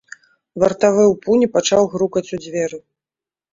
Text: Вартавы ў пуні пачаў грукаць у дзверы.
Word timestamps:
Вартавы 0.63 1.03
ў 1.11 1.13
пуні 1.27 1.47
пачаў 1.59 1.83
грукаць 1.93 2.25
у 2.35 2.43
дзверы. 2.49 2.83